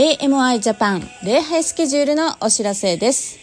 [0.00, 3.38] AMI ジャパン礼拝スケジュールのお知らせです。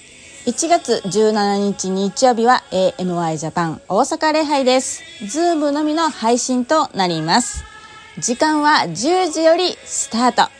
[0.48, 5.04] 1月17日日曜日は AMI ジャパン大阪礼拝です。
[5.28, 7.64] Zoom のみの配信となります。
[8.18, 10.52] 時間は10時よりスタート。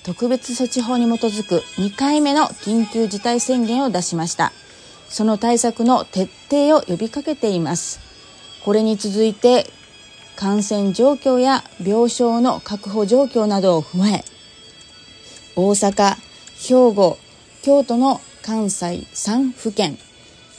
[0.04, 4.52] 特別措置法に基づく2回目の緊急事態宣言を出しました。
[5.10, 8.00] その対策の徹底を呼びかけています。
[8.64, 9.66] これに続いて
[10.36, 14.24] 感染状況や病床の確保状況などを踏まえ
[15.56, 16.16] 大阪
[16.68, 17.18] 兵庫
[17.66, 19.98] 京都の関西3府県、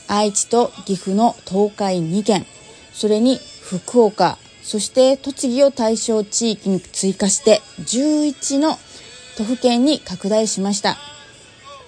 [0.09, 2.45] 愛知と岐阜の東海2県、
[2.91, 8.77] それに福岡、そして栃木を対象地域に追加して11の
[9.37, 10.97] 都府県に拡大しました。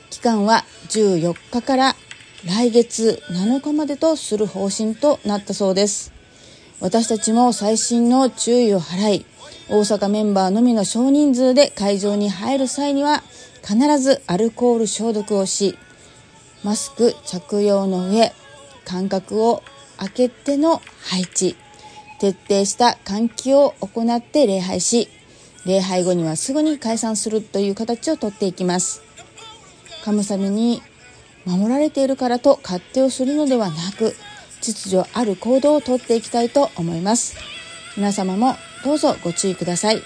[0.09, 1.95] 期間は14日から
[2.45, 6.14] 来月7日までとする方針となったそうです。
[6.80, 9.26] 私たちも最新の注意を払い、
[9.67, 13.22] 大阪メンバーのみの少人数で会場に入る際には
[13.61, 15.77] 必ずアルコール消毒をし
[16.63, 18.31] マスク着用の上
[18.86, 19.64] 間隔を
[19.97, 21.55] 空けての配置
[22.19, 25.09] 徹底した換気を行って礼拝し
[25.65, 29.02] 礼拝後にはすぐに解散するという形をとっていきます。
[30.03, 30.81] 神様に
[31.45, 34.15] 守られているからと勝手をするのではなく
[34.61, 37.36] 秩序ある行動をとっていきたいと思います。
[37.98, 40.02] 皆様もどうぞご注意ください。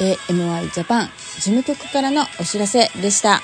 [0.00, 3.40] AMI ジャパン事務局からのお知らせでした。